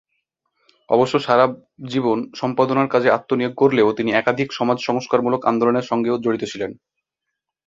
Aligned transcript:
অবশ্য 0.89 1.15
সারা 1.19 1.45
জীবন 1.85 2.17
সম্পাদনার 2.35 2.87
কাজে 2.87 3.09
আত্মনিয়োগ 3.11 3.53
করলেও 3.57 3.87
তিনি 3.97 4.09
একাধিক 4.13 4.49
সমাজ 4.51 4.77
সংস্কারমূলক 4.81 5.41
আন্দোলনের 5.45 5.89
সঙ্গেও 5.91 6.21
জড়িত 6.23 6.43
ছিলেন। 6.51 6.71